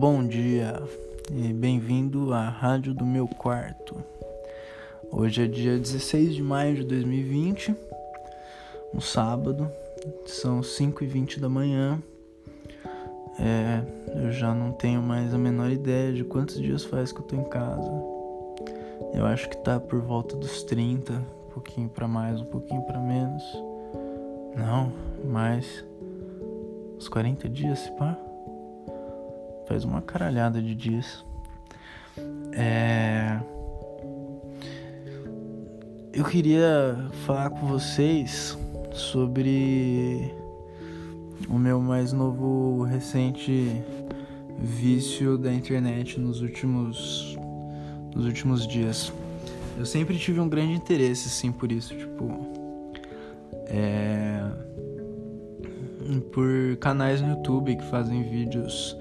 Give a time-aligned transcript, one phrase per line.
[0.00, 0.82] Bom dia
[1.30, 4.02] e bem-vindo à Rádio do Meu Quarto.
[5.12, 7.76] Hoje é dia 16 de maio de 2020,
[8.94, 9.70] um sábado,
[10.24, 12.02] são 5h20 da manhã.
[13.38, 13.82] É,
[14.24, 17.36] eu já não tenho mais a menor ideia de quantos dias faz que eu tô
[17.36, 17.92] em casa.
[19.12, 22.98] Eu acho que tá por volta dos 30, um pouquinho para mais, um pouquinho para
[22.98, 23.42] menos.
[24.56, 24.90] Não,
[25.26, 25.84] mais
[26.96, 28.29] uns 40 dias, se pá
[29.70, 31.24] faz uma caralhada de dias.
[32.52, 33.38] É...
[36.12, 38.58] Eu queria falar com vocês
[38.92, 40.34] sobre
[41.48, 43.80] o meu mais novo recente
[44.58, 47.38] vício da internet nos últimos
[48.12, 49.12] nos últimos dias.
[49.78, 52.28] Eu sempre tive um grande interesse assim por isso, tipo
[53.66, 54.50] é
[56.32, 58.96] por canais no YouTube que fazem vídeos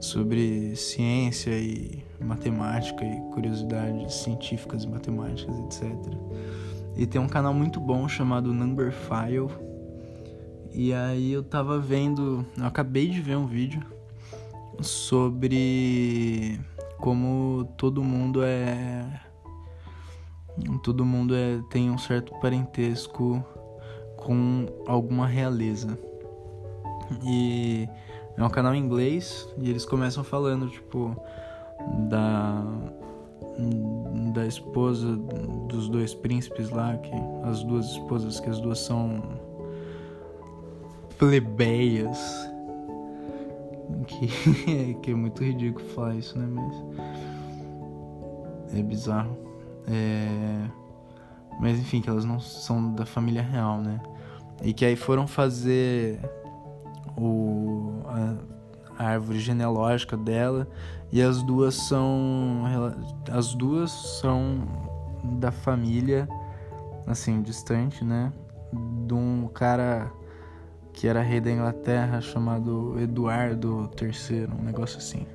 [0.00, 5.92] sobre ciência e matemática e curiosidades científicas e matemáticas, etc.
[6.96, 9.48] E tem um canal muito bom chamado Number File.
[10.72, 13.82] E aí eu tava vendo, eu acabei de ver um vídeo
[14.80, 16.58] sobre
[16.98, 19.04] como todo mundo é
[20.82, 23.44] todo mundo é tem um certo parentesco
[24.16, 25.98] com alguma realeza.
[27.22, 27.88] E
[28.36, 31.16] é um canal em inglês e eles começam falando, tipo,
[32.08, 32.64] da
[34.32, 35.16] da esposa
[35.68, 37.12] dos dois príncipes lá, que
[37.44, 39.22] as duas esposas, que as duas são
[41.18, 42.18] plebeias.
[44.06, 46.46] Que, que é muito ridículo falar isso, né?
[46.46, 46.74] Mas
[48.76, 49.38] é bizarro.
[49.86, 50.68] É...
[51.60, 54.00] Mas enfim, que elas não são da família real, né?
[54.62, 56.18] E que aí foram fazer
[57.16, 60.68] o, a, a árvore genealógica dela
[61.12, 62.64] e as duas são
[63.30, 64.66] as duas são
[65.38, 66.28] da família
[67.06, 68.32] assim distante, né?
[69.06, 70.10] De um cara
[70.92, 75.26] que era rei da Inglaterra chamado Eduardo III, um negócio assim.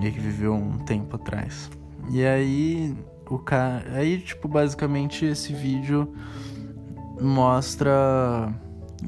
[0.00, 1.70] E que viveu um tempo atrás.
[2.10, 2.96] E aí
[3.28, 6.12] o cara, aí tipo basicamente esse vídeo
[7.20, 8.52] mostra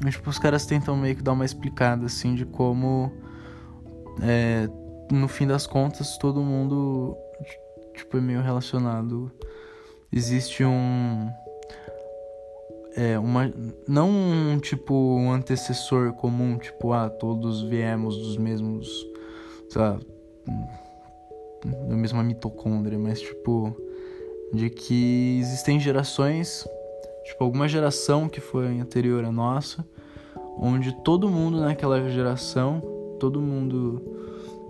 [0.09, 3.11] tipo, os caras tentam meio que dar uma explicada, assim, de como,
[4.21, 4.69] é,
[5.11, 7.15] no fim das contas, todo mundo,
[7.93, 9.31] tipo, é meio relacionado.
[10.11, 11.29] Existe um...
[12.95, 13.51] É, uma...
[13.87, 18.87] Não um, tipo, um antecessor comum, tipo, ah, todos viemos dos mesmos,
[19.69, 19.99] sei lá,
[21.63, 23.75] da mesma mitocôndria, mas, tipo,
[24.53, 26.65] de que existem gerações
[27.27, 29.85] tipo alguma geração que foi anterior à nossa,
[30.57, 32.81] onde todo mundo naquela geração,
[33.19, 34.01] todo mundo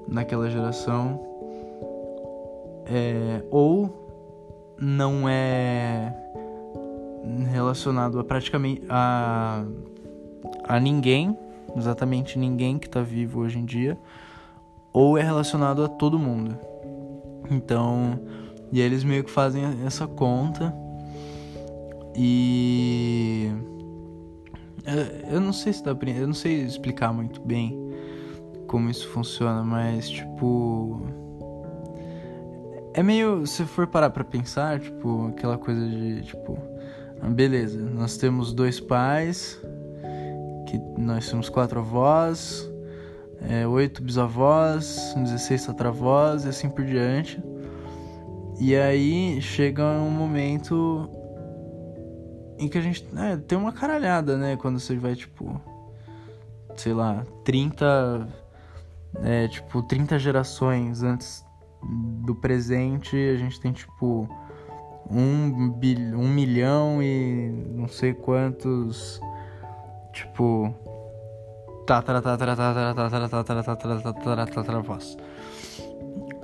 [0.07, 1.23] naquela geração
[2.85, 6.15] é, ou não é
[7.51, 9.63] relacionado a praticamente a,
[10.63, 11.37] a ninguém,
[11.75, 13.97] exatamente ninguém que está vivo hoje em dia,
[14.91, 16.57] ou é relacionado a todo mundo.
[17.51, 18.19] Então,
[18.71, 20.73] e eles meio que fazem essa conta
[22.17, 23.51] e
[25.29, 27.77] eu não sei se dá pra, eu não sei explicar muito bem
[28.67, 31.01] como isso funciona, mas tipo
[32.97, 36.57] é meio se for parar para pensar, tipo, aquela coisa de tipo,
[37.21, 39.61] ah, beleza, nós temos dois pais,
[40.65, 42.67] que nós temos quatro avós,
[43.47, 47.39] é, oito bisavós, 16 tatravós e assim por diante.
[48.59, 51.07] E aí chega um momento
[52.57, 54.57] em que a gente é, tem uma caralhada, né?
[54.57, 55.61] Quando você vai, tipo,
[56.75, 58.27] sei lá, 30,
[59.23, 61.45] é, tipo, 30 gerações antes
[62.25, 64.27] do presente, a gente tem, tipo,
[65.09, 69.21] um, bil, um milhão e não sei quantos,
[70.13, 70.73] tipo,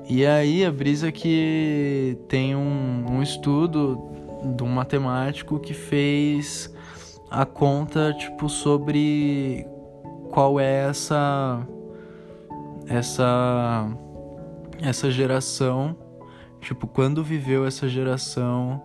[0.08, 4.12] e aí a brisa que tem um, um estudo
[4.44, 6.74] de um matemático que fez
[7.30, 9.66] a conta tipo sobre
[10.30, 11.66] qual é essa
[12.88, 13.88] essa
[14.82, 15.96] essa geração,
[16.60, 18.82] tipo quando viveu essa geração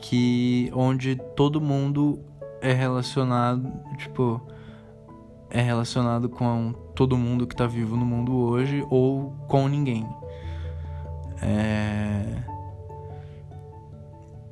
[0.00, 2.20] que onde todo mundo
[2.60, 4.40] é relacionado, tipo
[5.50, 10.06] é relacionado com todo mundo que tá vivo no mundo hoje ou com ninguém.
[11.40, 12.47] É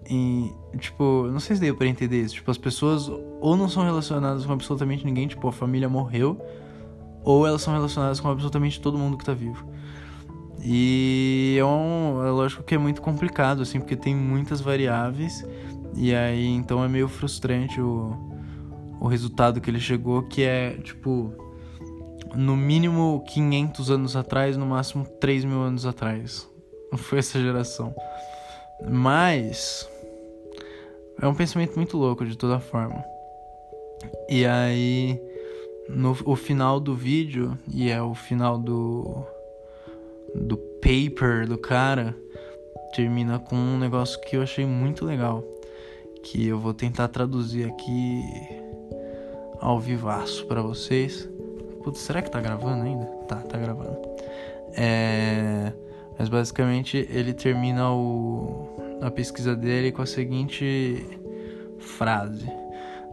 [0.08, 2.34] e, tipo, não sei se deu pra entender isso.
[2.34, 3.08] Tipo, as pessoas
[3.40, 6.40] ou não são relacionadas com absolutamente ninguém, tipo, a família morreu,
[7.24, 9.66] ou elas são relacionadas com absolutamente todo mundo que tá vivo.
[10.62, 15.44] E é, um, é lógico que é muito complicado, assim, porque tem muitas variáveis,
[15.94, 18.16] e aí então é meio frustrante o,
[19.00, 21.32] o resultado que ele chegou, que é tipo
[22.34, 26.48] no mínimo 500 anos atrás, no máximo 3 mil anos atrás.
[26.94, 27.94] Foi essa geração.
[28.88, 29.88] Mas
[31.20, 33.04] é um pensamento muito louco de toda forma.
[34.28, 35.20] E aí
[35.88, 39.24] no o final do vídeo e é o final do
[40.34, 42.14] do paper do cara
[42.94, 45.44] termina com um negócio que eu achei muito legal,
[46.22, 48.22] que eu vou tentar traduzir aqui
[49.60, 51.28] ao vivaço para vocês.
[51.82, 53.04] Putz, será que tá gravando ainda?
[53.28, 53.98] Tá, tá gravando.
[54.72, 55.72] É...
[56.18, 58.85] Mas basicamente ele termina o...
[59.00, 61.06] a pesquisa dele com a seguinte
[61.78, 62.50] frase: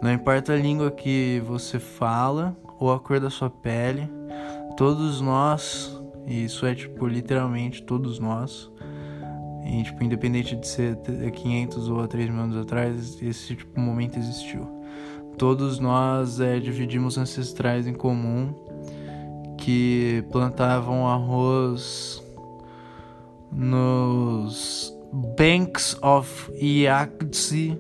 [0.01, 4.09] Não importa a língua que você fala ou a cor da sua pele,
[4.77, 8.71] todos nós, e isso é tipo literalmente todos nós,
[9.65, 14.67] e, tipo, independente de ser 500 ou 3 mil anos atrás, esse tipo momento existiu.
[15.37, 18.53] Todos nós é, dividimos ancestrais em comum
[19.57, 22.21] que plantavam arroz
[23.51, 24.72] nos
[25.43, 27.77] Banks of Yangtze,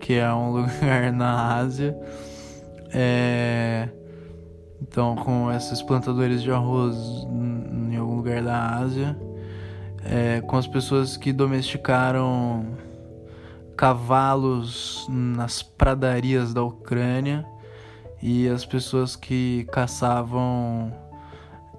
[0.00, 1.96] que é um lugar na Ásia.
[2.92, 3.88] É...
[4.82, 6.96] Então, com esses plantadores de arroz
[7.92, 9.16] em algum lugar da Ásia,
[10.04, 10.40] é...
[10.40, 12.76] com as pessoas que domesticaram
[13.76, 17.46] cavalos nas pradarias da Ucrânia
[18.20, 20.92] e as pessoas que caçavam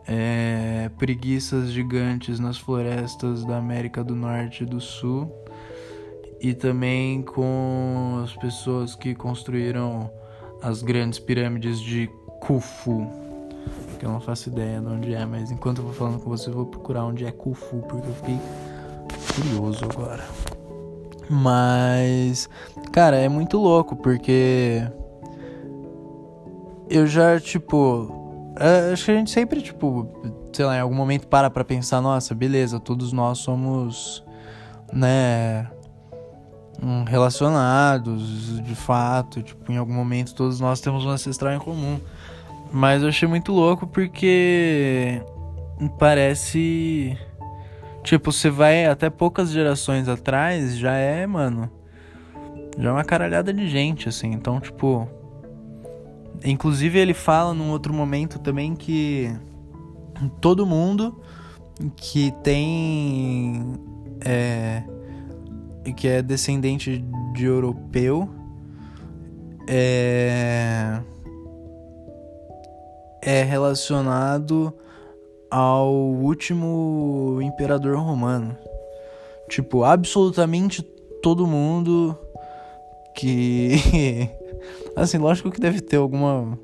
[0.07, 5.31] é, preguiças gigantes nas florestas da América do Norte e do Sul
[6.39, 10.09] e também com as pessoas que construíram
[10.61, 12.09] as grandes pirâmides de
[12.41, 13.27] Khufu
[13.97, 16.49] que eu não faço ideia de onde é, mas enquanto eu vou falando com você,
[16.49, 18.39] eu vou procurar onde é Khufu, porque eu fiquei
[19.35, 20.23] curioso agora.
[21.29, 22.49] Mas,
[22.91, 24.81] cara, é muito louco porque
[26.89, 28.26] eu já, tipo,
[28.91, 30.07] acho que a gente sempre, tipo,
[30.53, 34.23] sei lá, em algum momento para pra pensar, nossa, beleza, todos nós somos,
[34.91, 35.67] né,
[36.81, 41.99] hum, relacionados, de fato, tipo, em algum momento todos nós temos um ancestral em comum.
[42.71, 45.21] Mas eu achei muito louco porque
[45.97, 47.17] parece
[48.07, 51.69] Tipo, você vai até poucas gerações atrás, já é, mano.
[52.77, 54.31] Já é uma caralhada de gente, assim.
[54.31, 55.09] Então, tipo.
[56.43, 59.31] Inclusive, ele fala num outro momento também que
[60.41, 61.19] todo mundo
[61.95, 63.73] que tem.
[64.25, 64.83] É,
[65.95, 68.29] que é descendente de europeu
[69.67, 70.99] é,
[73.21, 74.73] é relacionado
[75.51, 78.57] ao último imperador romano.
[79.49, 80.81] Tipo, absolutamente
[81.21, 82.17] todo mundo
[83.13, 84.29] que.
[84.95, 86.57] assim, lógico que deve ter alguma.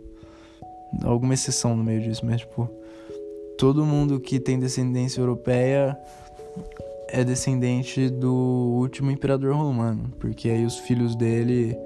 [1.04, 2.70] alguma exceção no meio disso, mas, tipo.
[3.58, 5.98] Todo mundo que tem descendência europeia
[7.08, 11.78] é descendente do último imperador romano, porque aí os filhos dele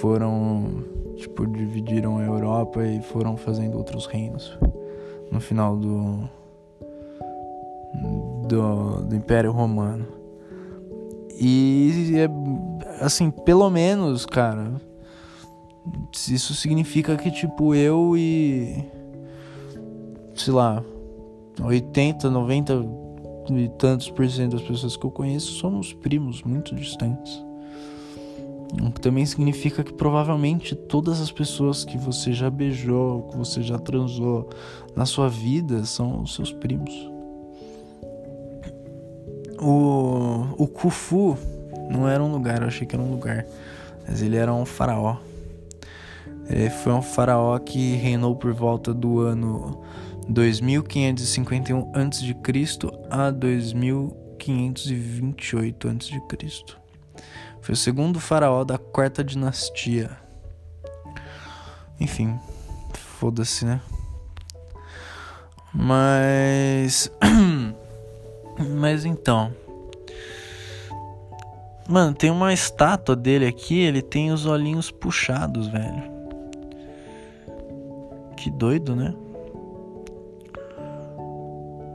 [0.00, 0.84] foram,
[1.16, 4.56] tipo, dividiram a Europa e foram fazendo outros reinos
[5.30, 6.28] no final do,
[8.46, 10.06] do, do Império Romano.
[11.40, 12.28] E é
[13.00, 14.80] assim, pelo menos, cara,
[16.12, 18.84] isso significa que tipo eu e
[20.34, 20.82] sei lá,
[21.60, 22.84] 80, 90
[23.50, 27.44] e tantos por cento das pessoas que eu conheço somos primos muito distantes.
[28.86, 33.62] O que também significa que provavelmente todas as pessoas que você já beijou, que você
[33.62, 34.50] já transou
[34.94, 36.92] na sua vida são os seus primos.
[39.60, 41.36] O, o Khufu
[41.88, 43.44] não era um lugar, eu achei que era um lugar,
[44.06, 45.16] mas ele era um faraó.
[46.48, 49.82] Ele foi um faraó que reinou por volta do ano
[50.28, 52.34] 2551 a.C.
[53.10, 56.22] a 2528 a.C.
[57.60, 60.10] Foi o segundo faraó da quarta dinastia.
[62.00, 62.38] Enfim,
[62.94, 63.80] foda-se, né?
[65.74, 67.10] Mas.
[68.76, 69.52] Mas então.
[71.88, 76.02] Mano, tem uma estátua dele aqui, ele tem os olhinhos puxados, velho.
[78.36, 79.14] Que doido, né?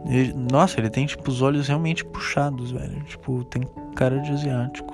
[0.09, 3.03] Ele, nossa, ele tem tipo os olhos realmente puxados, velho.
[3.03, 3.63] Tipo, tem
[3.95, 4.93] cara de asiático.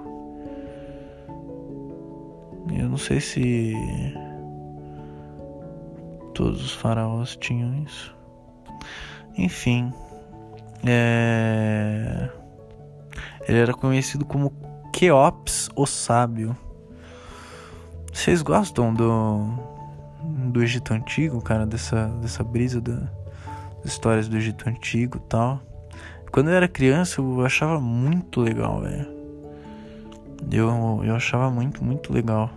[2.72, 3.74] Eu não sei se
[6.40, 8.16] Todos os faraós tinham isso.
[9.38, 9.92] Enfim.
[10.88, 12.30] É...
[13.46, 14.54] Ele era conhecido como
[15.00, 16.58] Keops, o Sábio.
[18.12, 19.48] Vocês gostam do,
[20.52, 21.66] do Egito Antigo, cara?
[21.66, 22.96] Dessa, dessa brisa da,
[23.82, 25.62] das histórias do Egito Antigo e tal.
[26.34, 29.08] Quando eu era criança, eu achava muito legal, velho.
[30.52, 32.50] Eu, eu achava muito, muito legal.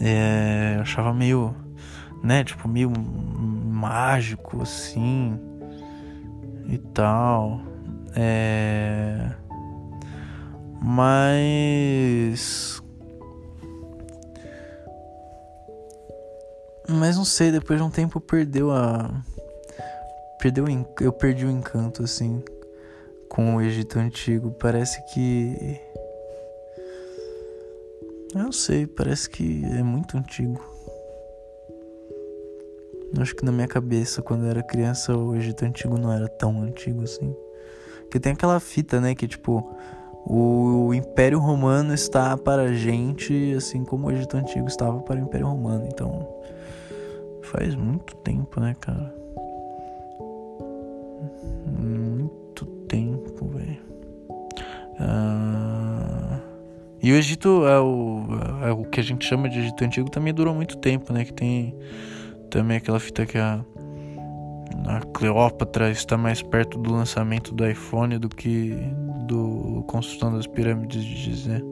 [0.00, 1.54] É, eu achava meio,
[2.24, 5.38] né, tipo, meio mágico, assim,
[6.66, 7.60] e tal.
[8.16, 9.30] É...
[10.82, 12.82] Mas.
[16.88, 19.22] Mas não sei, depois de um tempo perdeu a.
[20.40, 20.64] Perdeu
[21.00, 22.42] Eu perdi o encanto, assim,
[23.28, 24.50] com o Egito Antigo.
[24.52, 25.78] Parece que.
[28.34, 30.60] Eu não sei, parece que é muito antigo.
[33.18, 36.62] Acho que na minha cabeça, quando eu era criança, o Egito Antigo não era tão
[36.62, 37.34] antigo assim.
[38.02, 39.68] Porque tem aquela fita, né, que tipo,
[40.26, 45.22] o Império Romano está para a gente, assim como o Egito Antigo estava para o
[45.22, 45.86] Império Romano.
[45.86, 46.28] Então,
[47.42, 49.14] faz muito tempo, né, cara?
[51.66, 53.78] Muito tempo, velho.
[54.98, 56.38] Ah,
[57.02, 58.24] e o Egito é o,
[58.62, 61.24] é o que a gente chama de Egito Antigo também durou muito tempo, né?
[61.24, 61.74] Que tem
[62.50, 63.64] também aquela fita que a
[64.86, 68.76] a Cleópatra está mais perto do lançamento do iPhone do que
[69.30, 71.62] do construção das pirâmides de Gizé.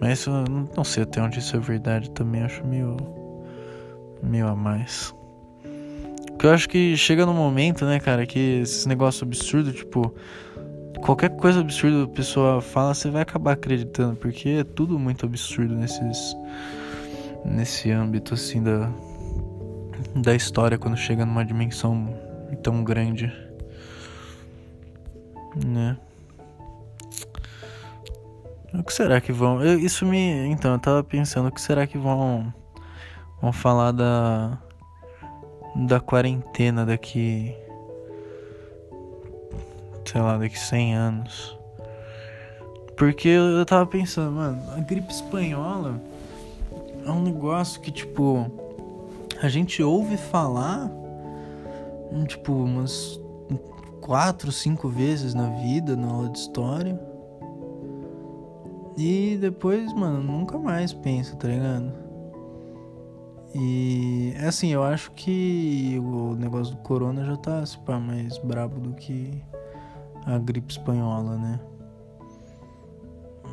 [0.00, 0.32] Mas eu
[0.76, 2.96] não sei até onde isso é verdade também, acho meio
[4.22, 5.14] meio a mais.
[6.28, 10.14] Porque eu acho que chega no momento, né, cara, que esses negócios absurdos, tipo,
[11.00, 15.74] qualquer coisa absurda a pessoa fala, você vai acabar acreditando, porque é tudo muito absurdo
[15.74, 16.36] nesses
[17.44, 18.90] nesse âmbito assim da
[20.14, 22.14] da história quando chega numa dimensão
[22.62, 23.32] tão grande,
[25.64, 25.96] né?
[28.74, 29.62] O que será que vão?
[29.62, 32.52] Eu, isso me, então, eu tava pensando, o que será que vão
[33.40, 34.58] vão falar da
[35.74, 37.54] da quarentena daqui
[40.10, 41.58] sei lá, daqui 100 anos.
[42.96, 46.00] Porque eu, tava pensando, mano, a gripe espanhola
[47.04, 48.50] é um negócio que tipo
[49.40, 50.90] a gente ouve falar,
[52.26, 53.20] tipo, umas
[54.00, 56.98] quatro, cinco vezes na vida, na aula de história.
[58.98, 61.92] E depois, mano, nunca mais pensa, tá ligado?
[63.54, 68.36] E é assim, eu acho que o negócio do corona já tá se pá, mais
[68.38, 69.40] brabo do que
[70.26, 71.60] a gripe espanhola, né?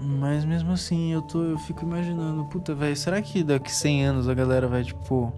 [0.01, 4.27] Mas mesmo assim, eu tô eu fico imaginando, puta, velho, será que daqui 100 anos
[4.27, 5.31] a galera vai tipo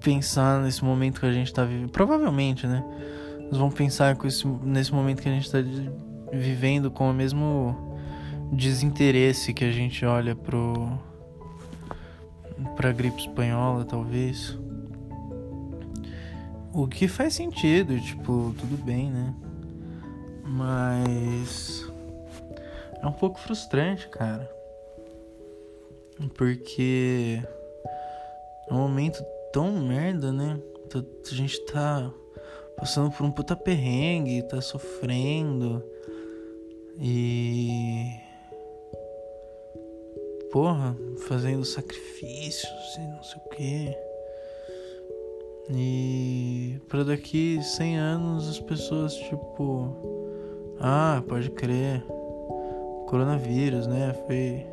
[0.00, 1.90] pensar nesse momento que a gente tá vivendo.
[1.90, 2.84] Provavelmente, né?
[3.38, 5.60] Eles vão pensar com esse, nesse momento que a gente tá
[6.32, 7.76] vivendo com o mesmo
[8.52, 10.98] desinteresse que a gente olha pro.
[12.74, 14.58] pra gripe espanhola, talvez.
[16.72, 19.34] O que faz sentido, tipo, tudo bem, né?
[20.42, 21.86] Mas.
[23.02, 24.50] É um pouco frustrante, cara.
[26.36, 27.42] Porque.
[28.68, 29.22] É um momento
[29.52, 30.58] tão merda, né?
[30.94, 32.10] A gente tá
[32.76, 35.82] passando por um puta perrengue, tá sofrendo.
[36.98, 38.20] E.
[40.50, 40.96] Porra,
[41.26, 43.96] fazendo sacrifícios e não sei o que.
[45.70, 49.96] E para daqui 100 anos as pessoas tipo,
[50.80, 52.04] ah, pode crer.
[53.06, 54.14] Coronavírus, né?
[54.26, 54.66] Foi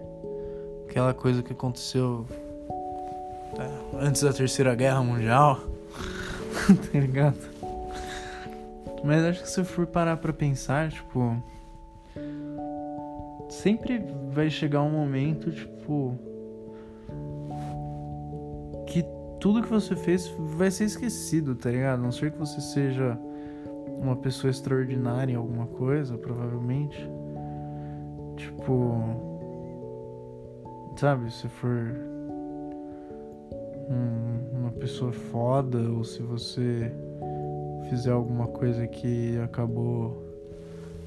[0.90, 2.26] aquela coisa que aconteceu
[3.58, 5.60] é, antes da Terceira Guerra Mundial.
[6.92, 7.38] tá ligado?
[9.04, 11.42] Mas acho que se eu for parar pra pensar, tipo.
[13.50, 16.18] Sempre vai chegar um momento, tipo.
[18.86, 19.04] Que
[19.40, 22.00] tudo que você fez vai ser esquecido, tá ligado?
[22.00, 23.18] A não ser que você seja
[24.00, 27.10] uma pessoa extraordinária em alguma coisa, provavelmente.
[28.38, 29.28] Tipo.
[30.96, 31.96] Sabe, se for
[33.90, 36.92] um, uma pessoa foda ou se você
[37.90, 40.29] fizer alguma coisa que acabou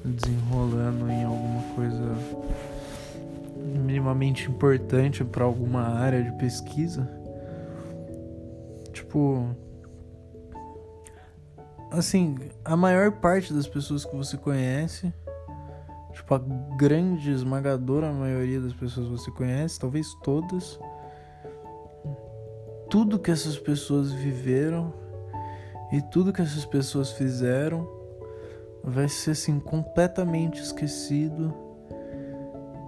[0.03, 2.15] desenrolando em alguma coisa
[3.55, 7.09] minimamente importante para alguma área de pesquisa.
[8.91, 9.55] Tipo,
[11.91, 15.13] assim, a maior parte das pessoas que você conhece,
[16.11, 16.39] tipo a
[16.77, 20.79] grande esmagadora maioria das pessoas que você conhece, talvez todas,
[22.89, 24.93] tudo que essas pessoas viveram
[25.91, 27.87] e tudo que essas pessoas fizeram
[28.83, 31.53] vai ser assim completamente esquecido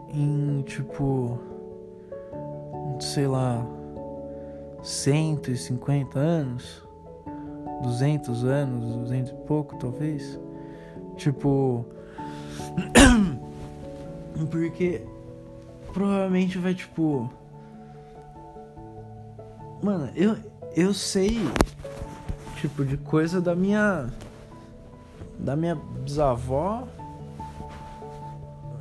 [0.09, 1.39] em tipo
[2.99, 3.65] sei lá
[4.83, 6.83] 150 anos,
[7.81, 10.39] 200 anos, 200 e pouco talvez.
[11.15, 11.85] Tipo
[14.51, 15.01] porque
[15.93, 17.29] provavelmente vai tipo
[19.81, 20.35] Mano, eu
[20.75, 21.39] eu sei
[22.59, 24.09] tipo de coisa da minha
[25.39, 26.87] da minha bisavó.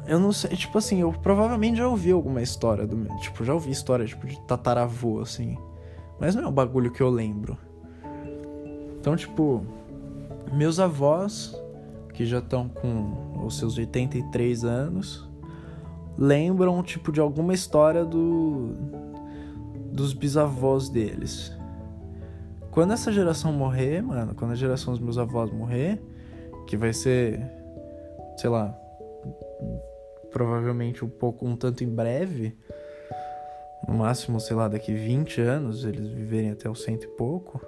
[0.06, 3.54] Eu não sei, tipo assim, eu provavelmente já ouvi alguma história do meu, tipo, já
[3.54, 5.56] ouvi história tipo de tataravô assim.
[6.20, 7.58] Mas não é um bagulho que eu lembro.
[9.00, 9.64] Então, tipo,
[10.52, 11.54] meus avós
[12.12, 15.28] que já estão com os seus 83 anos
[16.16, 18.70] lembram tipo de alguma história do
[19.92, 21.52] dos bisavós deles.
[22.70, 26.02] Quando essa geração morrer, mano, quando a geração dos meus avós morrer,
[26.66, 27.40] que vai ser,
[28.36, 28.76] sei lá,
[30.30, 32.56] provavelmente um pouco, um tanto em breve,
[33.86, 37.60] no máximo, sei lá, daqui 20 anos, eles viverem até o cento e pouco.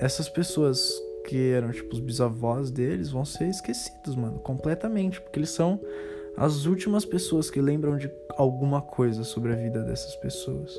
[0.00, 0.90] Essas pessoas
[1.26, 5.80] que eram, tipo, os bisavós deles vão ser esquecidos, mano, completamente, porque eles são
[6.36, 10.78] as últimas pessoas que lembram de alguma coisa sobre a vida dessas pessoas.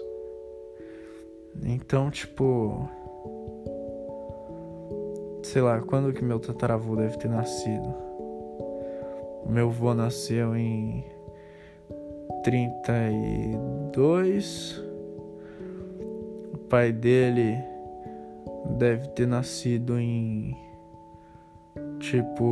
[1.64, 2.90] Então, tipo.
[5.56, 7.96] Sei lá, quando que meu tataravô deve ter nascido?
[9.48, 11.06] Meu avô nasceu em
[12.44, 14.84] 32.
[16.54, 17.58] O pai dele
[18.78, 20.58] deve ter nascido em
[22.00, 22.44] tipo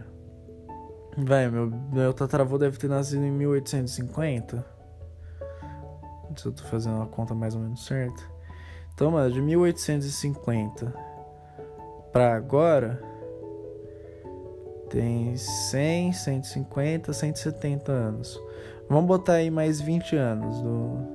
[1.18, 4.66] Vai, meu, meu tataravô deve ter nascido em 1850.
[6.36, 8.24] Se eu tô fazendo uma conta mais ou menos certa.
[8.94, 10.94] Então, mano, de 1850
[12.12, 13.02] pra agora
[14.90, 18.40] tem 100, 150, 170 anos.
[18.90, 21.14] Vamos botar aí mais 20 anos do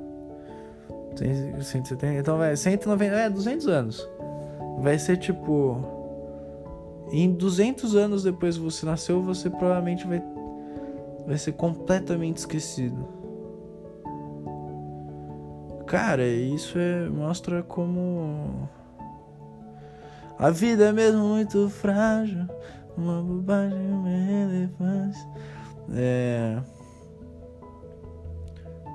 [1.63, 4.11] 170, então vai 190, é 200 anos.
[4.81, 5.98] Vai ser tipo
[7.11, 10.23] em 200 anos depois que você nasceu, você provavelmente vai,
[11.27, 13.09] vai ser completamente esquecido.
[15.87, 18.68] Cara, isso é, mostra como
[20.38, 22.47] a vida é mesmo muito frágil,
[22.97, 25.29] uma bobagem, uma relevância.
[25.94, 26.61] É.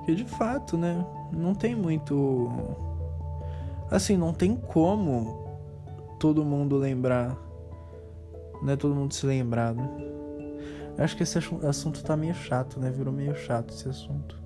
[0.04, 1.04] Que de fato, né?
[1.32, 2.48] Não tem muito.
[3.90, 5.44] Assim, não tem como
[6.18, 7.36] todo mundo lembrar
[8.64, 9.86] não é todo mundo se lembrar, né?
[10.96, 12.90] Eu acho que esse assunto tá meio chato, né?
[12.90, 14.40] Virou meio chato esse assunto.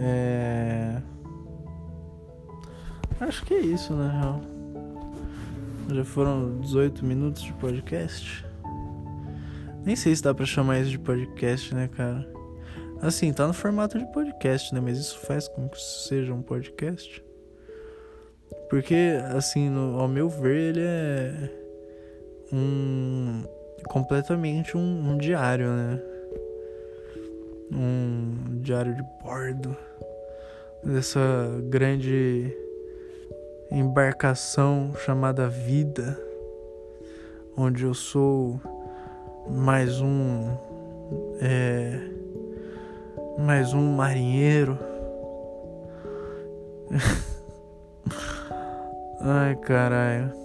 [0.00, 1.02] É.
[3.20, 4.40] Acho que é isso, na né, real.
[5.94, 8.46] Já foram 18 minutos de podcast.
[9.84, 12.26] Nem sei se dá pra chamar isso de podcast, né, cara?
[13.02, 14.80] Assim, tá no formato de podcast, né?
[14.80, 17.22] Mas isso faz com que seja um podcast.
[18.70, 21.61] Porque, assim, no, ao meu ver, ele é
[22.52, 23.42] um
[23.88, 26.00] completamente um, um diário, né?
[27.72, 29.76] Um diário de bordo
[30.84, 31.20] dessa
[31.68, 32.54] grande
[33.70, 36.20] embarcação chamada vida,
[37.56, 38.60] onde eu sou
[39.48, 40.54] mais um
[41.40, 41.98] é,
[43.38, 44.78] mais um marinheiro.
[49.20, 50.41] Ai, caralho.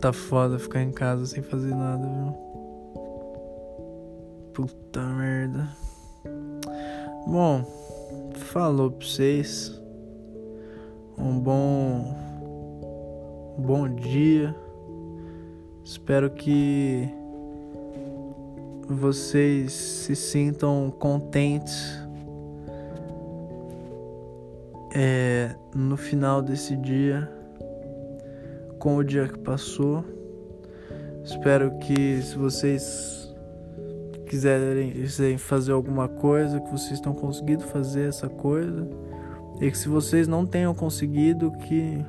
[0.00, 2.32] Tá foda ficar em casa sem fazer nada, viu?
[4.54, 5.68] Puta merda.
[7.26, 7.62] Bom,
[8.34, 9.78] falou pra vocês.
[11.18, 12.16] Um bom.
[13.58, 14.56] Um bom dia.
[15.84, 17.06] Espero que
[18.88, 22.00] vocês se sintam contentes
[24.94, 27.39] é, no final desse dia
[28.80, 30.04] com o dia que passou.
[31.22, 33.32] Espero que se vocês
[34.26, 38.88] quiserem, quiserem fazer alguma coisa, que vocês estão conseguindo fazer essa coisa.
[39.60, 42.04] E que se vocês não tenham conseguido, que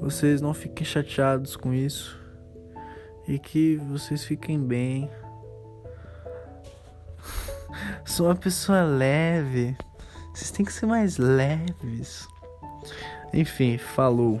[0.00, 2.20] vocês não fiquem chateados com isso.
[3.28, 5.08] E que vocês fiquem bem.
[8.04, 9.76] Sou uma pessoa leve.
[10.34, 12.26] Vocês têm que ser mais leves.
[13.32, 14.40] Enfim, falou.